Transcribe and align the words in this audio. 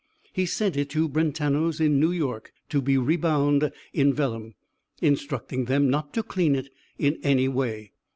He 0.33 0.47
sent 0.47 0.77
it 0.77 0.89
to 0.89 1.07
Brentano's 1.07 1.79
in 1.79 1.99
New 1.99 2.09
York 2.11 2.51
to 2.69 2.81
be 2.81 2.97
rebound 2.97 3.71
in 3.93 4.15
vellum, 4.15 4.55
instructing 4.99 5.65
them 5.65 5.91
not 5.91 6.11
to 6.15 6.23
clean 6.23 6.55
it 6.55 6.69
in 6.97 7.19
any 7.21 7.47
way. 7.47 7.91